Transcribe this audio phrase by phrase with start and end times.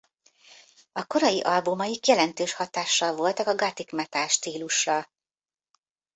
[0.91, 5.09] A korai albumaik jelentős hatással voltak a gothic metal stílusra.